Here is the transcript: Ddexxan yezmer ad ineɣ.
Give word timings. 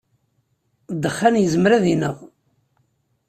Ddexxan 0.93 1.35
yezmer 1.39 1.71
ad 1.77 1.85
ineɣ. 1.93 2.17